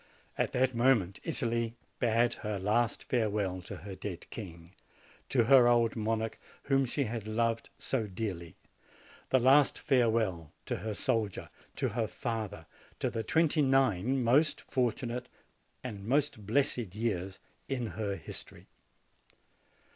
At 0.35 0.53
that 0.53 0.73
moment 0.73 1.19
Italy 1.23 1.75
bade 1.99 2.33
her 2.41 2.57
last 2.57 3.03
farewell 3.03 3.61
to 3.61 3.75
her 3.85 3.93
dead 3.93 4.27
king, 4.31 4.73
to 5.29 5.43
her 5.43 5.67
old 5.67 5.95
monarch 5.95 6.39
whom 6.63 6.85
she 6.87 7.03
had 7.03 7.27
loved 7.27 7.69
so 7.77 8.07
dearly, 8.07 8.55
the 9.29 9.37
last 9.37 9.77
farewell 9.77 10.51
to 10.65 10.77
her 10.77 10.95
soldier, 10.95 11.51
to 11.75 11.89
her 11.89 12.07
father, 12.07 12.65
to 12.99 13.11
the 13.11 13.21
twenty 13.21 13.61
nine 13.61 14.23
most 14.23 14.61
fortunate 14.61 15.29
and 15.83 16.03
most 16.03 16.47
blessed 16.47 16.95
years 16.95 17.37
in 17.69 17.85
her 17.85 18.15
history. 18.15 18.65